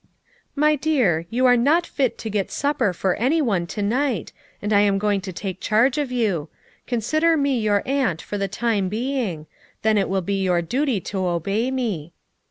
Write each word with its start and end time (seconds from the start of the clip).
"My 0.55 0.75
dear, 0.75 1.27
you 1.29 1.45
are 1.45 1.55
not 1.55 1.85
fit 1.85 2.17
to 2.17 2.29
get 2.31 2.49
supper 2.49 2.91
for 2.91 3.13
any 3.17 3.39
one 3.39 3.67
to 3.67 3.83
night, 3.83 4.33
and 4.59 4.73
I 4.73 4.79
am 4.79 4.97
going 4.97 5.21
to 5.21 5.31
take 5.31 5.59
charge 5.61 5.99
of 5.99 6.11
you; 6.11 6.49
consider 6.87 7.37
me 7.37 7.59
your 7.59 7.83
aunt 7.85 8.19
for 8.19 8.39
the 8.39 8.47
time 8.47 8.89
being; 8.89 9.45
then 9.83 9.99
it 9.99 10.09
will 10.09 10.21
be 10.21 10.41
your 10.41 10.63
duty 10.63 11.01
to 11.01 11.27
obey 11.27 11.69
me." 11.69 12.13